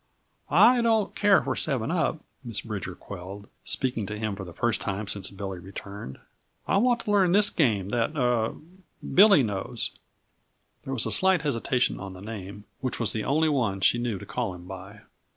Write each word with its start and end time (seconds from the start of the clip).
"I 0.49 0.81
don't 0.81 1.13
care 1.13 1.43
for 1.43 1.55
seven 1.55 1.91
up," 1.91 2.21
Miss 2.43 2.61
Bridger 2.61 2.95
quelled, 2.95 3.45
speaking 3.63 4.07
to 4.07 4.17
him 4.17 4.35
for 4.35 4.43
the 4.43 4.51
first 4.51 4.81
time 4.81 5.05
since 5.05 5.29
Billy 5.29 5.59
returned. 5.59 6.17
"I 6.67 6.77
want 6.77 7.01
to 7.01 7.11
learn 7.11 7.33
this 7.33 7.51
game 7.51 7.89
that 7.89 8.17
er 8.17 8.55
Billy 9.13 9.43
knows." 9.43 9.91
There 10.85 10.93
was 10.95 11.05
a 11.05 11.11
slight 11.11 11.43
hesitation 11.43 11.99
on 11.99 12.13
the 12.13 12.19
name, 12.21 12.63
which 12.79 12.99
was 12.99 13.13
the 13.13 13.25
only 13.25 13.49
one 13.49 13.79
she 13.79 13.99
knew 13.99 14.17
to 14.17 14.25
call 14.25 14.55
him 14.55 14.65
by. 14.67 15.01